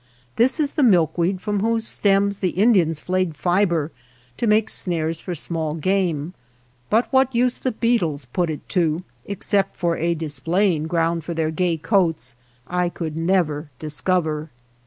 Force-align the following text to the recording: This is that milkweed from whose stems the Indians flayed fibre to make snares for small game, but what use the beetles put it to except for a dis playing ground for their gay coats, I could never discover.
This 0.35 0.59
is 0.59 0.71
that 0.71 0.81
milkweed 0.83 1.41
from 1.41 1.59
whose 1.59 1.87
stems 1.87 2.39
the 2.39 2.49
Indians 2.57 2.99
flayed 2.99 3.37
fibre 3.37 3.91
to 4.37 4.47
make 4.47 4.67
snares 4.67 5.21
for 5.21 5.35
small 5.35 5.75
game, 5.75 6.33
but 6.89 7.05
what 7.13 7.35
use 7.35 7.59
the 7.59 7.71
beetles 7.73 8.25
put 8.25 8.49
it 8.49 8.67
to 8.69 9.03
except 9.25 9.75
for 9.75 9.95
a 9.97 10.15
dis 10.15 10.39
playing 10.39 10.87
ground 10.87 11.23
for 11.23 11.35
their 11.35 11.51
gay 11.51 11.77
coats, 11.77 12.35
I 12.67 12.89
could 12.89 13.15
never 13.15 13.69
discover. 13.77 14.49